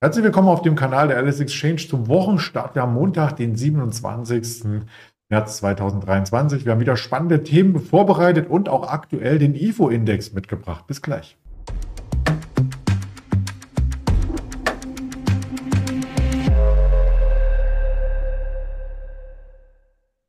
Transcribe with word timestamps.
Herzlich 0.00 0.22
willkommen 0.22 0.46
auf 0.46 0.62
dem 0.62 0.76
Kanal 0.76 1.08
der 1.08 1.16
Alice 1.16 1.40
Exchange 1.40 1.78
zum 1.78 2.06
Wochenstart. 2.06 2.76
Wir 2.76 2.82
haben 2.82 2.94
Montag, 2.94 3.32
den 3.32 3.56
27. 3.56 4.84
März 5.28 5.56
2023. 5.56 6.64
Wir 6.64 6.70
haben 6.70 6.80
wieder 6.80 6.96
spannende 6.96 7.42
Themen 7.42 7.80
vorbereitet 7.80 8.48
und 8.48 8.68
auch 8.68 8.86
aktuell 8.88 9.40
den 9.40 9.56
IFO-Index 9.56 10.34
mitgebracht. 10.34 10.86
Bis 10.86 11.02
gleich. 11.02 11.36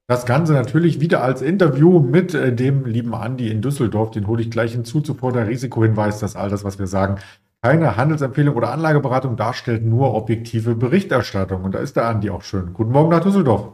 Das 0.07 0.25
Ganze 0.25 0.53
natürlich 0.53 0.99
wieder 0.99 1.21
als 1.21 1.43
Interview 1.43 1.99
mit 1.99 2.33
äh, 2.33 2.55
dem 2.55 2.85
lieben 2.85 3.13
Andi 3.13 3.51
in 3.51 3.61
Düsseldorf. 3.61 4.09
Den 4.09 4.25
hole 4.25 4.41
ich 4.41 4.49
gleich 4.49 4.71
hinzu. 4.71 5.01
Zuvor 5.01 5.31
der 5.31 5.47
Risikohinweis, 5.47 6.17
dass 6.17 6.35
all 6.35 6.49
das, 6.49 6.63
was 6.63 6.79
wir 6.79 6.87
sagen, 6.87 7.19
keine 7.61 7.97
Handelsempfehlung 7.97 8.55
oder 8.55 8.71
Anlageberatung 8.71 9.35
darstellt, 9.35 9.85
nur 9.85 10.13
objektive 10.13 10.75
Berichterstattung. 10.75 11.63
Und 11.63 11.75
da 11.75 11.79
ist 11.79 11.95
der 11.95 12.05
Andi 12.05 12.29
auch 12.29 12.43
schön. 12.43 12.73
Guten 12.73 12.91
Morgen 12.91 13.09
nach 13.09 13.23
Düsseldorf. 13.23 13.73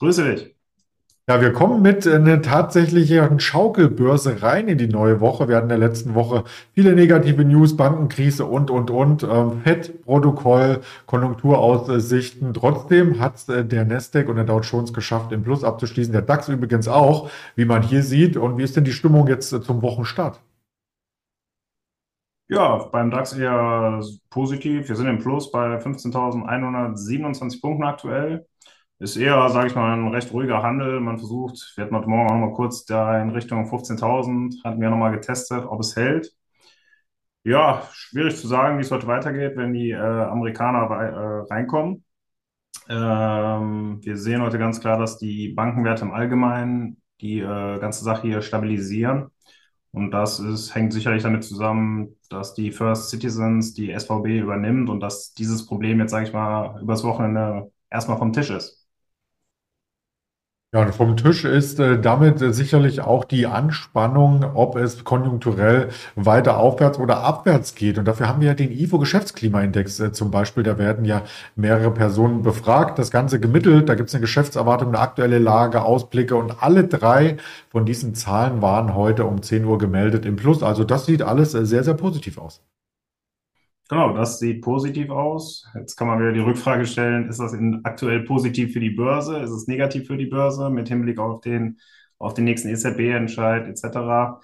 Grüße 0.00 0.24
dich. 0.24 0.56
Ja, 1.28 1.40
wir 1.40 1.52
kommen 1.52 1.82
mit 1.82 2.06
einer 2.06 2.40
tatsächlichen 2.40 3.40
Schaukelbörse 3.40 4.42
rein 4.42 4.68
in 4.68 4.78
die 4.78 4.86
neue 4.86 5.20
Woche. 5.20 5.48
Wir 5.48 5.56
hatten 5.56 5.64
in 5.64 5.80
der 5.80 5.88
letzten 5.88 6.14
Woche 6.14 6.44
viele 6.72 6.94
negative 6.94 7.44
News, 7.44 7.76
Bankenkrise 7.76 8.44
und, 8.44 8.70
und, 8.70 8.92
und, 8.92 9.24
ähm, 9.24 9.60
FED-Protokoll, 9.64 10.82
Konjunkturaussichten. 11.06 12.54
Trotzdem 12.54 13.18
hat 13.18 13.48
äh, 13.48 13.64
der 13.64 13.84
Nasdaq 13.84 14.28
und 14.28 14.36
der 14.36 14.44
Dow 14.44 14.60
Jones 14.60 14.92
geschafft, 14.92 15.32
im 15.32 15.42
Plus 15.42 15.64
abzuschließen. 15.64 16.12
Der 16.12 16.22
DAX 16.22 16.48
übrigens 16.48 16.86
auch, 16.86 17.28
wie 17.56 17.64
man 17.64 17.82
hier 17.82 18.04
sieht. 18.04 18.36
Und 18.36 18.56
wie 18.56 18.62
ist 18.62 18.76
denn 18.76 18.84
die 18.84 18.92
Stimmung 18.92 19.26
jetzt 19.26 19.52
äh, 19.52 19.60
zum 19.60 19.82
Wochenstart? 19.82 20.40
Ja, 22.48 22.76
beim 22.92 23.10
DAX 23.10 23.32
eher 23.32 24.00
positiv. 24.30 24.88
Wir 24.88 24.96
sind 24.96 25.08
im 25.08 25.18
Plus 25.18 25.50
bei 25.50 25.78
15.127 25.80 27.60
Punkten 27.60 27.84
aktuell. 27.84 28.46
Ist 28.98 29.16
eher, 29.16 29.48
sage 29.50 29.66
ich 29.68 29.74
mal, 29.74 29.92
ein 29.92 30.08
recht 30.08 30.32
ruhiger 30.32 30.62
Handel. 30.62 31.00
Man 31.00 31.18
versucht, 31.18 31.72
wir 31.76 31.84
hatten 31.84 31.96
heute 31.96 32.08
Morgen 32.08 32.30
auch 32.30 32.48
mal 32.48 32.54
kurz 32.54 32.84
da 32.84 33.20
in 33.20 33.30
Richtung 33.30 33.66
15.000, 33.66 34.62
hatten 34.64 34.80
wir 34.80 34.90
nochmal 34.90 35.12
getestet, 35.12 35.64
ob 35.66 35.80
es 35.80 35.96
hält. 35.96 36.32
Ja, 37.44 37.88
schwierig 37.92 38.36
zu 38.36 38.48
sagen, 38.48 38.78
wie 38.78 38.82
es 38.82 38.90
heute 38.90 39.06
weitergeht, 39.06 39.56
wenn 39.56 39.72
die 39.72 39.90
äh, 39.92 39.96
Amerikaner 39.96 40.90
äh, 41.48 41.52
reinkommen. 41.52 42.04
Ähm, 42.88 44.00
wir 44.02 44.16
sehen 44.16 44.42
heute 44.42 44.58
ganz 44.58 44.80
klar, 44.80 44.98
dass 44.98 45.18
die 45.18 45.50
Bankenwerte 45.50 46.04
im 46.04 46.12
Allgemeinen 46.12 47.02
die 47.20 47.40
äh, 47.40 47.78
ganze 47.78 48.04
Sache 48.04 48.26
hier 48.28 48.42
stabilisieren. 48.42 49.30
Und 49.96 50.10
das 50.10 50.40
ist, 50.40 50.74
hängt 50.74 50.92
sicherlich 50.92 51.22
damit 51.22 51.42
zusammen, 51.44 52.16
dass 52.28 52.52
die 52.52 52.70
First 52.70 53.08
Citizens 53.08 53.72
die 53.72 53.98
SVB 53.98 54.40
übernimmt 54.40 54.90
und 54.90 55.00
dass 55.00 55.32
dieses 55.32 55.64
Problem 55.66 56.00
jetzt, 56.00 56.10
sage 56.10 56.26
ich 56.26 56.34
mal, 56.34 56.78
übers 56.82 57.02
Wochenende 57.02 57.72
erstmal 57.90 58.18
vom 58.18 58.32
Tisch 58.34 58.50
ist. 58.50 58.85
Ja, 60.74 60.82
und 60.82 60.94
vom 60.94 61.16
Tisch 61.16 61.44
ist 61.44 61.78
äh, 61.78 61.98
damit 61.98 62.42
äh, 62.42 62.52
sicherlich 62.52 63.00
auch 63.00 63.24
die 63.24 63.46
Anspannung, 63.46 64.44
ob 64.54 64.76
es 64.76 65.04
konjunkturell 65.04 65.88
weiter 66.16 66.58
aufwärts 66.58 66.98
oder 66.98 67.22
abwärts 67.22 67.76
geht. 67.76 67.98
Und 67.98 68.04
dafür 68.06 68.28
haben 68.28 68.40
wir 68.40 68.48
ja 68.48 68.54
den 68.54 68.72
IFO 68.72 68.98
Geschäftsklimaindex 68.98 70.00
äh, 70.00 70.12
zum 70.12 70.30
Beispiel. 70.32 70.64
Da 70.64 70.76
werden 70.76 71.04
ja 71.04 71.22
mehrere 71.54 71.92
Personen 71.92 72.42
befragt, 72.42 72.98
das 72.98 73.12
Ganze 73.12 73.38
gemittelt. 73.38 73.88
Da 73.88 73.94
gibt 73.94 74.08
es 74.08 74.14
eine 74.14 74.22
Geschäftserwartung, 74.22 74.88
eine 74.88 74.98
aktuelle 74.98 75.38
Lage, 75.38 75.82
Ausblicke 75.82 76.34
und 76.36 76.62
alle 76.62 76.84
drei 76.84 77.36
von 77.70 77.86
diesen 77.86 78.14
Zahlen 78.14 78.60
waren 78.60 78.94
heute 78.94 79.24
um 79.24 79.42
10 79.42 79.64
Uhr 79.64 79.78
gemeldet 79.78 80.26
im 80.26 80.36
Plus. 80.36 80.62
Also 80.64 80.82
das 80.84 81.06
sieht 81.06 81.22
alles 81.22 81.54
äh, 81.54 81.64
sehr, 81.64 81.84
sehr 81.84 81.94
positiv 81.94 82.38
aus. 82.38 82.60
Genau, 83.88 84.14
das 84.16 84.40
sieht 84.40 84.62
positiv 84.62 85.10
aus. 85.10 85.64
Jetzt 85.74 85.94
kann 85.96 86.08
man 86.08 86.18
wieder 86.18 86.32
die 86.32 86.40
Rückfrage 86.40 86.86
stellen, 86.86 87.28
ist 87.28 87.38
das 87.38 87.52
in, 87.52 87.84
aktuell 87.84 88.20
positiv 88.24 88.72
für 88.72 88.80
die 88.80 88.90
Börse? 88.90 89.38
Ist 89.38 89.50
es 89.50 89.68
negativ 89.68 90.08
für 90.08 90.16
die 90.16 90.26
Börse 90.26 90.70
mit 90.70 90.88
Hinblick 90.88 91.18
auf 91.20 91.40
den, 91.40 91.78
auf 92.18 92.34
den 92.34 92.44
nächsten 92.44 92.68
EZB-Entscheid 92.68 93.66
etc.? 93.68 94.40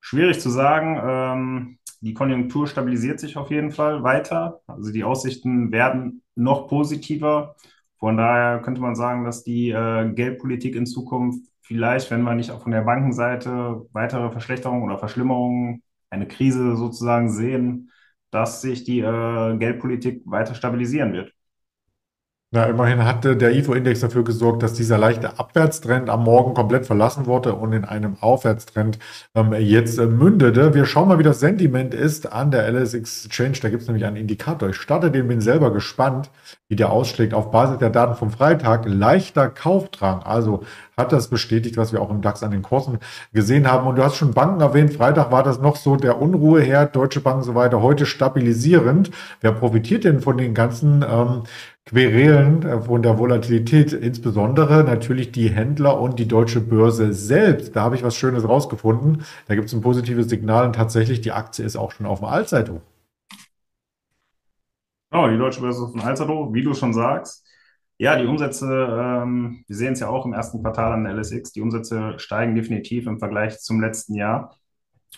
Schwierig 0.00 0.40
zu 0.40 0.50
sagen. 0.50 0.98
Ähm, 1.02 1.78
die 2.00 2.14
Konjunktur 2.14 2.66
stabilisiert 2.66 3.20
sich 3.20 3.36
auf 3.36 3.50
jeden 3.50 3.72
Fall 3.72 4.02
weiter. 4.02 4.60
Also 4.66 4.92
die 4.92 5.04
Aussichten 5.04 5.70
werden 5.72 6.22
noch 6.34 6.68
positiver. 6.68 7.56
Von 7.98 8.16
daher 8.16 8.60
könnte 8.62 8.80
man 8.80 8.94
sagen, 8.96 9.24
dass 9.24 9.44
die 9.44 9.70
äh, 9.70 10.10
Geldpolitik 10.14 10.74
in 10.74 10.86
Zukunft 10.86 11.46
vielleicht, 11.62 12.10
wenn 12.10 12.22
wir 12.22 12.34
nicht 12.34 12.50
auch 12.50 12.62
von 12.62 12.72
der 12.72 12.82
Bankenseite 12.82 13.86
weitere 13.92 14.30
Verschlechterungen 14.32 14.84
oder 14.84 14.98
Verschlimmerungen, 14.98 15.82
eine 16.08 16.26
Krise 16.26 16.76
sozusagen 16.76 17.30
sehen, 17.30 17.90
dass 18.30 18.62
sich 18.62 18.84
die 18.84 19.00
äh, 19.00 19.56
Geldpolitik 19.58 20.22
weiter 20.24 20.54
stabilisieren 20.54 21.12
wird. 21.12 21.32
Na, 22.52 22.64
immerhin 22.64 23.04
hatte 23.04 23.36
der 23.36 23.54
IFO-Index 23.54 24.00
dafür 24.00 24.24
gesorgt, 24.24 24.64
dass 24.64 24.72
dieser 24.72 24.98
leichte 24.98 25.38
Abwärtstrend 25.38 26.10
am 26.10 26.24
Morgen 26.24 26.52
komplett 26.52 26.84
verlassen 26.84 27.26
wurde 27.26 27.54
und 27.54 27.72
in 27.72 27.84
einem 27.84 28.16
Aufwärtstrend 28.20 28.98
ähm, 29.36 29.52
jetzt 29.52 30.00
äh, 30.00 30.06
mündete. 30.06 30.74
Wir 30.74 30.84
schauen 30.84 31.06
mal, 31.06 31.20
wie 31.20 31.22
das 31.22 31.38
Sentiment 31.38 31.94
ist 31.94 32.32
an 32.32 32.50
der 32.50 32.66
LS 32.68 32.94
Exchange. 32.94 33.58
Da 33.62 33.68
gibt 33.68 33.82
es 33.82 33.88
nämlich 33.88 34.04
einen 34.04 34.16
Indikator. 34.16 34.68
Ich 34.70 34.76
starte 34.78 35.12
den, 35.12 35.28
bin 35.28 35.40
selber 35.40 35.72
gespannt, 35.72 36.28
wie 36.66 36.74
der 36.74 36.90
ausschlägt. 36.90 37.34
Auf 37.34 37.52
Basis 37.52 37.78
der 37.78 37.90
Daten 37.90 38.16
vom 38.16 38.32
Freitag 38.32 38.84
leichter 38.84 39.48
Kaufdrang. 39.48 40.24
Also 40.24 40.64
hat 40.96 41.12
das 41.12 41.28
bestätigt, 41.28 41.76
was 41.76 41.92
wir 41.92 42.02
auch 42.02 42.10
im 42.10 42.20
DAX 42.20 42.42
an 42.42 42.50
den 42.50 42.62
Kursen 42.62 42.98
gesehen 43.32 43.70
haben. 43.70 43.86
Und 43.86 43.94
du 43.94 44.02
hast 44.02 44.16
schon 44.16 44.34
Banken 44.34 44.60
erwähnt. 44.60 44.92
Freitag 44.92 45.30
war 45.30 45.44
das 45.44 45.60
noch 45.60 45.76
so 45.76 45.94
der 45.94 46.20
Unruheherd, 46.20 46.96
Deutsche 46.96 47.20
Bank 47.20 47.38
und 47.38 47.44
so 47.44 47.54
weiter. 47.54 47.80
Heute 47.80 48.06
stabilisierend. 48.06 49.12
Wer 49.40 49.52
profitiert 49.52 50.02
denn 50.02 50.18
von 50.18 50.36
den 50.36 50.52
ganzen 50.52 51.04
ähm, 51.08 51.44
Querelen 51.90 52.62
äh, 52.62 52.80
von 52.80 53.02
der 53.02 53.18
Volatilität, 53.18 53.92
insbesondere 53.92 54.84
natürlich 54.84 55.32
die 55.32 55.50
Händler 55.50 56.00
und 56.00 56.20
die 56.20 56.28
deutsche 56.28 56.60
Börse 56.60 57.12
selbst. 57.12 57.74
Da 57.74 57.82
habe 57.82 57.96
ich 57.96 58.04
was 58.04 58.14
Schönes 58.14 58.48
rausgefunden. 58.48 59.24
Da 59.48 59.56
gibt 59.56 59.66
es 59.66 59.72
ein 59.72 59.80
positives 59.80 60.28
Signal 60.28 60.66
und 60.66 60.76
tatsächlich 60.76 61.20
die 61.20 61.32
Aktie 61.32 61.64
ist 61.64 61.74
auch 61.74 61.90
schon 61.90 62.06
auf 62.06 62.20
dem 62.20 62.28
Allzeithoch. 62.28 62.80
Genau, 65.10 65.28
die 65.28 65.36
deutsche 65.36 65.60
Börse 65.60 65.80
ist 65.80 65.84
auf 65.86 65.92
dem 65.92 66.02
Allzeithoch, 66.02 66.54
wie 66.54 66.62
du 66.62 66.74
schon 66.74 66.94
sagst. 66.94 67.44
Ja, 67.98 68.16
die 68.16 68.26
Umsätze, 68.26 68.66
ähm, 68.66 69.64
wir 69.66 69.76
sehen 69.76 69.94
es 69.94 70.00
ja 70.00 70.08
auch 70.08 70.24
im 70.26 70.32
ersten 70.32 70.62
Quartal 70.62 70.92
an 70.92 71.02
der 71.02 71.14
LSX, 71.14 71.50
die 71.50 71.60
Umsätze 71.60 72.14
steigen 72.18 72.54
definitiv 72.54 73.08
im 73.08 73.18
Vergleich 73.18 73.58
zum 73.58 73.80
letzten 73.80 74.14
Jahr. 74.14 74.56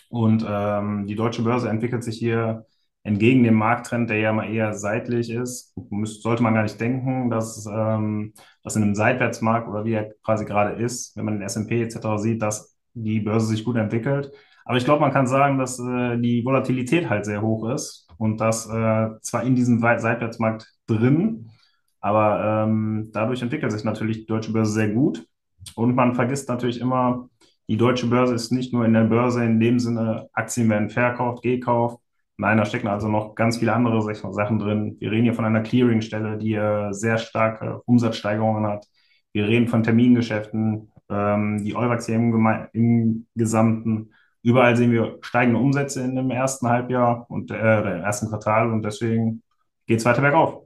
Und 0.09 0.43
ähm, 0.47 1.05
die 1.05 1.13
deutsche 1.13 1.43
Börse 1.43 1.69
entwickelt 1.69 2.03
sich 2.03 2.17
hier 2.17 2.65
entgegen 3.03 3.43
dem 3.43 3.55
Markttrend, 3.55 4.09
der 4.09 4.17
ja 4.17 4.31
mal 4.31 4.49
eher 4.49 4.73
seitlich 4.73 5.29
ist, 5.29 5.73
sollte 6.03 6.41
man 6.41 6.53
gar 6.53 6.63
nicht 6.63 6.79
denken, 6.79 7.29
dass, 7.29 7.65
ähm, 7.65 8.33
dass 8.63 8.75
in 8.75 8.83
einem 8.83 8.95
Seitwärtsmarkt 8.95 9.67
oder 9.67 9.83
wie 9.85 9.93
er 9.93 10.13
quasi 10.23 10.45
gerade 10.45 10.81
ist, 10.81 11.15
wenn 11.17 11.25
man 11.25 11.35
den 11.35 11.43
S&P 11.43 11.81
etc. 11.81 12.17
sieht, 12.17 12.41
dass 12.41 12.77
die 12.93 13.19
Börse 13.19 13.47
sich 13.47 13.63
gut 13.65 13.75
entwickelt. 13.75 14.31
Aber 14.65 14.77
ich 14.77 14.85
glaube, 14.85 15.01
man 15.01 15.11
kann 15.11 15.27
sagen, 15.27 15.57
dass 15.57 15.79
äh, 15.79 16.17
die 16.17 16.45
Volatilität 16.45 17.09
halt 17.09 17.25
sehr 17.25 17.41
hoch 17.41 17.69
ist 17.69 18.07
und 18.17 18.39
dass 18.39 18.67
äh, 18.69 19.09
zwar 19.21 19.43
in 19.43 19.55
diesem 19.55 19.79
Seitwärtsmarkt 19.79 20.73
drin, 20.87 21.49
aber 21.99 22.65
ähm, 22.65 23.09
dadurch 23.11 23.41
entwickelt 23.41 23.71
sich 23.71 23.83
natürlich 23.83 24.19
die 24.19 24.25
deutsche 24.25 24.51
Börse 24.53 24.73
sehr 24.73 24.89
gut. 24.89 25.25
Und 25.75 25.95
man 25.95 26.15
vergisst 26.15 26.49
natürlich 26.49 26.79
immer, 26.81 27.29
die 27.69 27.77
deutsche 27.77 28.07
Börse 28.07 28.35
ist 28.35 28.51
nicht 28.51 28.73
nur 28.73 28.85
in 28.85 28.93
der 28.93 29.05
Börse 29.05 29.43
in 29.43 29.59
dem 29.59 29.79
Sinne, 29.79 30.29
Aktien 30.33 30.69
werden 30.69 30.89
verkauft, 30.89 31.43
gekauft, 31.43 32.02
Nein, 32.37 32.57
da 32.57 32.65
stecken 32.65 32.87
also 32.87 33.07
noch 33.07 33.35
ganz 33.35 33.57
viele 33.57 33.73
andere 33.73 34.01
Sachen 34.33 34.59
drin. 34.59 34.97
Wir 34.99 35.11
reden 35.11 35.23
hier 35.23 35.33
von 35.35 35.45
einer 35.45 35.61
Clearingstelle, 35.61 36.37
die 36.37 36.55
äh, 36.55 36.91
sehr 36.91 37.17
starke 37.17 37.81
Umsatzsteigerungen 37.85 38.65
hat. 38.65 38.87
Wir 39.33 39.47
reden 39.47 39.67
von 39.67 39.83
Termingeschäften, 39.83 40.91
ähm, 41.09 41.63
die 41.63 41.75
Euwax 41.75 42.07
hier 42.07 42.15
im, 42.15 42.67
im, 42.73 43.27
Gesamten. 43.35 44.11
Überall 44.41 44.75
sehen 44.75 44.91
wir 44.91 45.19
steigende 45.21 45.59
Umsätze 45.59 46.03
in 46.03 46.15
dem 46.15 46.31
ersten 46.31 46.67
Halbjahr 46.67 47.25
und 47.29 47.51
äh, 47.51 47.81
im 47.81 48.03
ersten 48.03 48.29
Quartal 48.29 48.71
und 48.71 48.83
deswegen 48.83 49.43
geht 49.87 49.99
es 49.99 50.05
weiter 50.05 50.21
bergauf. 50.21 50.63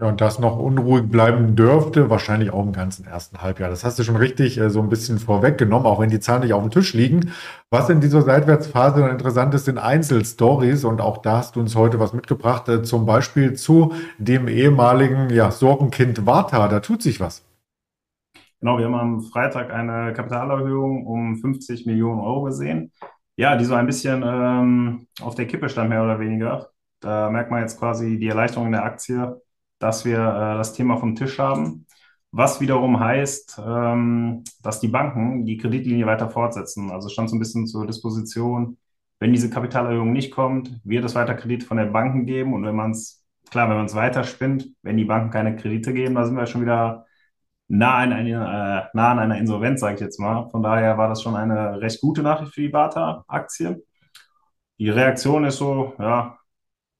Ja, 0.00 0.06
und 0.06 0.20
das 0.20 0.38
noch 0.38 0.56
unruhig 0.56 1.10
bleiben 1.10 1.56
dürfte, 1.56 2.08
wahrscheinlich 2.08 2.52
auch 2.52 2.62
im 2.62 2.72
ganzen 2.72 3.04
ersten 3.04 3.42
Halbjahr. 3.42 3.68
Das 3.68 3.82
hast 3.82 3.98
du 3.98 4.04
schon 4.04 4.14
richtig 4.14 4.56
äh, 4.56 4.70
so 4.70 4.80
ein 4.80 4.88
bisschen 4.88 5.18
vorweggenommen, 5.18 5.88
auch 5.88 5.98
wenn 5.98 6.08
die 6.08 6.20
Zahlen 6.20 6.42
nicht 6.42 6.52
auf 6.52 6.62
dem 6.62 6.70
Tisch 6.70 6.94
liegen. 6.94 7.32
Was 7.70 7.90
in 7.90 8.00
dieser 8.00 8.22
Seitwärtsphase 8.22 9.00
dann 9.00 9.10
interessant 9.10 9.52
ist, 9.54 9.64
sind 9.64 9.78
Einzelstories. 9.78 10.84
Und 10.84 11.00
auch 11.00 11.18
da 11.18 11.38
hast 11.38 11.56
du 11.56 11.60
uns 11.60 11.74
heute 11.74 11.98
was 11.98 12.12
mitgebracht, 12.12 12.68
äh, 12.68 12.84
zum 12.84 13.06
Beispiel 13.06 13.54
zu 13.54 13.92
dem 14.18 14.46
ehemaligen 14.46 15.30
ja, 15.30 15.50
Sorgenkind 15.50 16.24
Warta. 16.26 16.68
Da 16.68 16.78
tut 16.78 17.02
sich 17.02 17.18
was. 17.18 17.44
Genau, 18.60 18.78
wir 18.78 18.84
haben 18.84 18.94
am 18.94 19.20
Freitag 19.22 19.72
eine 19.72 20.12
Kapitalerhöhung 20.12 21.06
um 21.06 21.36
50 21.38 21.86
Millionen 21.86 22.20
Euro 22.20 22.42
gesehen. 22.42 22.92
Ja, 23.36 23.56
die 23.56 23.64
so 23.64 23.74
ein 23.74 23.86
bisschen 23.86 24.22
ähm, 24.24 25.08
auf 25.20 25.34
der 25.34 25.48
Kippe 25.48 25.68
stand, 25.68 25.90
mehr 25.90 26.04
oder 26.04 26.20
weniger. 26.20 26.68
Da 27.00 27.30
merkt 27.30 27.50
man 27.50 27.62
jetzt 27.62 27.80
quasi 27.80 28.16
die 28.16 28.28
Erleichterung 28.28 28.66
in 28.66 28.72
der 28.72 28.84
Aktie 28.84 29.40
dass 29.78 30.04
wir 30.04 30.18
äh, 30.18 30.56
das 30.58 30.72
Thema 30.74 30.96
vom 30.96 31.14
Tisch 31.14 31.38
haben, 31.38 31.86
was 32.30 32.60
wiederum 32.60 33.00
heißt, 33.00 33.60
ähm, 33.64 34.44
dass 34.62 34.80
die 34.80 34.88
Banken 34.88 35.46
die 35.46 35.56
Kreditlinie 35.56 36.06
weiter 36.06 36.28
fortsetzen. 36.30 36.90
Also 36.90 37.08
stand 37.08 37.30
so 37.30 37.36
ein 37.36 37.38
bisschen 37.38 37.66
zur 37.66 37.86
Disposition 37.86 38.78
Wenn 39.20 39.32
diese 39.32 39.50
Kapitalerhöhung 39.50 40.12
nicht 40.12 40.30
kommt, 40.32 40.80
wird 40.84 41.04
es 41.04 41.14
weiter 41.14 41.34
Kredite 41.34 41.66
von 41.66 41.76
den 41.78 41.92
Banken 41.92 42.26
geben. 42.26 42.54
Und 42.54 42.64
wenn 42.64 42.76
man 42.76 42.92
es, 42.92 43.24
klar, 43.50 43.68
wenn 43.68 43.76
man 43.76 43.86
es 43.86 43.94
weiter 43.94 44.24
spinnt, 44.24 44.68
wenn 44.82 44.96
die 44.96 45.04
Banken 45.04 45.30
keine 45.30 45.56
Kredite 45.56 45.92
geben, 45.92 46.14
da 46.14 46.24
sind 46.24 46.36
wir 46.36 46.46
schon 46.46 46.62
wieder 46.62 47.06
nah 47.68 47.96
an, 47.98 48.12
eine, 48.12 48.30
äh, 48.30 48.96
nah 48.96 49.12
an 49.12 49.18
einer 49.18 49.38
Insolvenz, 49.38 49.80
sage 49.80 49.94
ich 49.96 50.00
jetzt 50.00 50.20
mal. 50.20 50.48
Von 50.50 50.62
daher 50.62 50.98
war 50.98 51.08
das 51.08 51.22
schon 51.22 51.36
eine 51.36 51.80
recht 51.80 52.00
gute 52.00 52.22
Nachricht 52.22 52.54
für 52.54 52.62
die 52.62 52.68
Bata-Aktie. 52.68 53.82
Die 54.78 54.90
Reaktion 54.90 55.44
ist 55.44 55.58
so, 55.58 55.94
ja, 55.98 56.37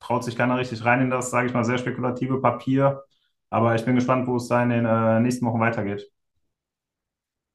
traut 0.01 0.25
sich 0.25 0.37
keiner 0.37 0.59
richtig 0.59 0.85
rein 0.85 1.01
in 1.01 1.11
das, 1.11 1.31
sage 1.31 1.49
ich 1.49 1.55
mal, 1.55 1.65
sehr 1.65 1.79
spekulative 1.79 2.41
Papier. 2.41 3.03
Aber 3.51 3.75
ich 3.75 3.85
bin 3.85 3.95
gespannt, 3.95 4.27
wo 4.27 4.37
es 4.37 4.49
da 4.49 4.63
in 4.63 4.71
den 4.71 4.85
äh, 4.85 5.21
nächsten 5.21 5.47
Wochen 5.47 5.61
weitergeht. 5.61 6.11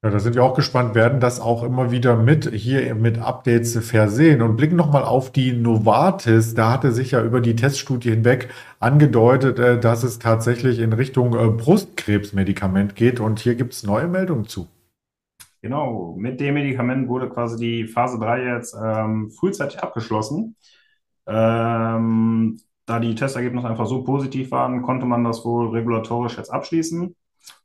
Ja, 0.04 0.10
da 0.10 0.18
sind 0.18 0.34
wir 0.34 0.44
auch 0.44 0.54
gespannt, 0.54 0.94
werden 0.94 1.18
das 1.18 1.40
auch 1.40 1.62
immer 1.62 1.90
wieder 1.90 2.14
mit 2.14 2.52
hier 2.52 2.94
mit 2.94 3.18
Updates 3.18 3.78
versehen 3.78 4.42
und 4.42 4.56
blicken 4.56 4.76
nochmal 4.76 5.02
auf 5.02 5.32
die 5.32 5.52
Novartis. 5.52 6.52
Da 6.54 6.72
hatte 6.72 6.92
sich 6.92 7.12
ja 7.12 7.22
über 7.22 7.40
die 7.40 7.56
Teststudie 7.56 8.10
hinweg 8.10 8.50
angedeutet, 8.80 9.58
äh, 9.58 9.80
dass 9.80 10.02
es 10.02 10.18
tatsächlich 10.18 10.80
in 10.80 10.92
Richtung 10.92 11.34
äh, 11.34 11.48
Brustkrebsmedikament 11.48 12.96
geht 12.96 13.18
und 13.18 13.40
hier 13.40 13.54
gibt 13.54 13.72
es 13.72 13.82
neue 13.82 14.06
Meldungen 14.06 14.46
zu. 14.46 14.68
Genau, 15.62 16.14
mit 16.18 16.38
dem 16.38 16.52
Medikament 16.52 17.08
wurde 17.08 17.30
quasi 17.30 17.56
die 17.56 17.86
Phase 17.86 18.18
3 18.18 18.44
jetzt 18.44 18.76
ähm, 18.78 19.30
frühzeitig 19.30 19.82
abgeschlossen. 19.82 20.56
Ähm, 21.26 22.60
da 22.86 23.00
die 23.00 23.14
Testergebnisse 23.14 23.68
einfach 23.68 23.86
so 23.86 24.04
positiv 24.04 24.50
waren, 24.50 24.82
konnte 24.82 25.06
man 25.06 25.24
das 25.24 25.44
wohl 25.44 25.70
regulatorisch 25.70 26.36
jetzt 26.36 26.50
abschließen. 26.50 27.14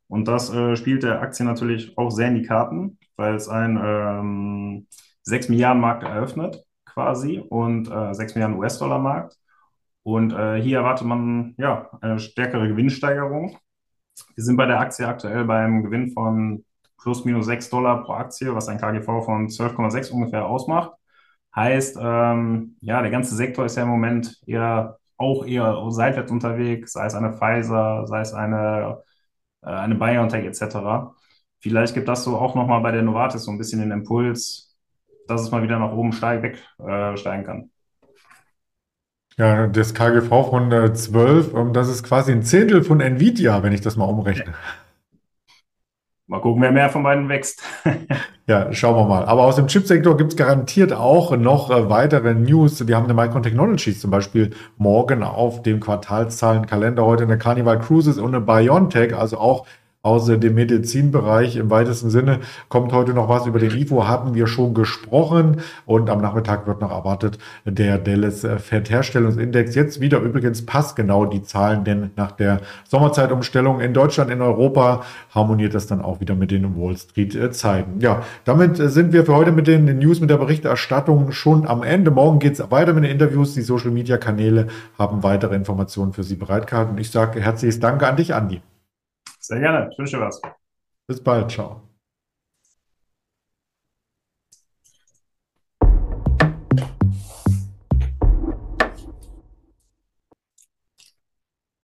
Und 0.07 0.27
das 0.27 0.51
äh, 0.53 0.75
spielt 0.75 1.03
der 1.03 1.21
Aktie 1.21 1.45
natürlich 1.45 1.97
auch 1.97 2.09
sehr 2.09 2.29
in 2.29 2.35
die 2.35 2.47
Karten, 2.47 2.97
weil 3.15 3.35
es 3.35 3.47
ein 3.49 3.79
ähm, 3.81 4.87
6 5.23 5.49
Milliarden 5.49 5.81
Markt 5.81 6.03
eröffnet 6.03 6.63
quasi 6.85 7.39
und 7.39 7.89
äh, 7.91 8.13
6 8.13 8.35
Milliarden 8.35 8.57
US-Dollar 8.57 8.99
Markt. 8.99 9.37
Und 10.03 10.33
äh, 10.33 10.61
hier 10.61 10.79
erwartet 10.79 11.07
man 11.07 11.53
ja 11.57 11.89
eine 12.01 12.19
stärkere 12.19 12.67
Gewinnsteigerung. 12.67 13.57
Wir 14.35 14.43
sind 14.43 14.57
bei 14.57 14.65
der 14.65 14.79
Aktie 14.79 15.07
aktuell 15.07 15.45
beim 15.45 15.83
Gewinn 15.83 16.11
von 16.11 16.65
plus 16.97 17.25
minus 17.25 17.45
6 17.45 17.69
Dollar 17.69 18.03
pro 18.03 18.13
Aktie, 18.13 18.53
was 18.55 18.67
ein 18.67 18.79
KGV 18.79 19.05
von 19.23 19.47
12,6 19.47 20.11
ungefähr 20.11 20.45
ausmacht. 20.47 20.91
Heißt, 21.55 21.97
ähm, 22.01 22.77
ja, 22.81 23.01
der 23.01 23.11
ganze 23.11 23.35
Sektor 23.35 23.65
ist 23.65 23.75
ja 23.77 23.83
im 23.83 23.89
Moment 23.89 24.39
eher 24.45 24.97
auch 25.17 25.45
eher 25.45 25.75
seitwärts 25.89 26.31
unterwegs, 26.31 26.93
sei 26.93 27.05
es 27.05 27.15
eine 27.15 27.33
Pfizer, 27.33 28.07
sei 28.07 28.21
es 28.21 28.33
eine 28.33 29.03
äh, 29.61 29.69
eine 29.69 29.95
BioNTech 29.95 30.45
etc. 30.45 31.13
Vielleicht 31.59 31.93
gibt 31.93 32.07
das 32.07 32.23
so 32.23 32.37
auch 32.37 32.55
nochmal 32.55 32.81
bei 32.81 32.91
der 32.91 33.01
Novartis 33.01 33.43
so 33.43 33.51
ein 33.51 33.57
bisschen 33.57 33.81
den 33.81 33.91
Impuls, 33.91 34.77
dass 35.27 35.41
es 35.41 35.51
mal 35.51 35.63
wieder 35.63 35.79
nach 35.79 35.91
oben 35.91 36.13
steig, 36.13 36.43
wegsteigen 36.43 37.43
äh, 37.43 37.45
kann. 37.45 37.71
Ja, 39.37 39.67
das 39.67 39.93
KGV 39.93 40.49
von 40.49 40.71
äh, 40.71 40.93
12, 40.93 41.53
ähm, 41.53 41.73
das 41.73 41.87
ist 41.89 42.03
quasi 42.03 42.31
ein 42.31 42.43
Zehntel 42.43 42.83
von 42.83 42.99
Nvidia, 42.99 43.63
wenn 43.63 43.71
ich 43.73 43.81
das 43.81 43.95
mal 43.95 44.05
umrechne. 44.05 44.53
Mal 46.27 46.41
gucken, 46.41 46.61
wer 46.61 46.71
mehr 46.71 46.89
von 46.89 47.03
beiden 47.03 47.27
wächst. 47.29 47.63
ja, 48.49 48.73
schauen 48.73 48.95
wir 48.95 49.05
mal. 49.05 49.25
Aber 49.25 49.43
aus 49.43 49.57
dem 49.57 49.67
Chipsektor 49.67 50.17
gibt 50.17 50.31
es 50.31 50.35
garantiert 50.35 50.91
auch 50.91 51.37
noch 51.37 51.69
äh, 51.69 51.87
weitere 51.87 52.33
News. 52.33 52.87
Wir 52.87 52.95
haben 52.95 53.03
eine 53.03 53.13
Micron 53.13 53.43
Technologies 53.43 54.01
zum 54.01 54.09
Beispiel 54.09 54.49
morgen 54.79 55.21
auf 55.21 55.61
dem 55.61 55.79
Quartalszahlenkalender 55.79 57.05
heute 57.05 57.23
eine 57.25 57.37
Carnival 57.37 57.77
Cruises 57.77 58.17
und 58.17 58.33
eine 58.33 58.41
BioNTech, 58.43 59.15
also 59.15 59.37
auch 59.37 59.67
aus 60.01 60.27
dem 60.27 60.55
Medizinbereich 60.55 61.57
im 61.57 61.69
weitesten 61.69 62.09
Sinne. 62.09 62.39
Kommt 62.69 62.93
heute 62.93 63.13
noch 63.13 63.27
was 63.27 63.45
über 63.47 63.59
den 63.59 63.71
IFO, 63.71 64.07
haben 64.07 64.33
wir 64.33 64.47
schon 64.47 64.73
gesprochen. 64.73 65.57
Und 65.85 66.09
am 66.09 66.21
Nachmittag 66.21 66.67
wird 66.67 66.79
noch 66.79 66.91
erwartet 66.91 67.37
der 67.65 67.97
Dallas 67.97 68.47
Fettherstellungsindex. 68.57 69.75
Jetzt 69.75 69.99
wieder 69.99 70.19
übrigens 70.19 70.65
passt 70.65 70.95
genau 70.95 71.25
die 71.25 71.43
Zahlen, 71.43 71.83
denn 71.83 72.11
nach 72.15 72.31
der 72.31 72.61
Sommerzeitumstellung 72.87 73.81
in 73.81 73.93
Deutschland, 73.93 74.31
in 74.31 74.41
Europa 74.41 75.01
harmoniert 75.35 75.73
das 75.73 75.87
dann 75.87 76.01
auch 76.01 76.21
wieder 76.21 76.33
mit 76.33 76.51
den 76.51 76.77
Wall 76.77 76.95
Street 76.95 77.53
Zeiten. 77.53 77.99
Ja, 77.99 78.23
damit 78.45 78.77
sind 78.77 79.11
wir 79.11 79.25
für 79.25 79.35
heute 79.35 79.51
mit 79.51 79.67
den 79.67 79.99
News, 79.99 80.21
mit 80.21 80.29
der 80.29 80.37
Berichterstattung 80.37 81.33
schon 81.33 81.67
am 81.67 81.83
Ende. 81.83 82.09
Morgen 82.09 82.39
geht 82.39 82.53
es 82.53 82.71
weiter 82.71 82.93
mit 82.93 83.03
den 83.03 83.11
Interviews. 83.11 83.53
Die 83.53 83.61
Social 83.61 83.91
Media 83.91 84.17
Kanäle 84.17 84.67
haben 84.97 85.23
weitere 85.23 85.55
Informationen 85.55 86.13
für 86.13 86.23
Sie 86.23 86.35
bereitgehalten. 86.35 86.97
Ich 86.97 87.11
sage 87.11 87.41
herzliches 87.41 87.81
Danke 87.81 88.07
an 88.07 88.15
dich, 88.15 88.33
Andi. 88.33 88.61
Sehr 89.49 89.59
gerne. 89.59 89.89
Ich 89.91 89.97
wünsche 89.97 90.15
dir 90.17 90.23
was. 90.25 90.39
Bis 91.07 91.21
bald. 91.21 91.51
Ciao. 91.51 91.88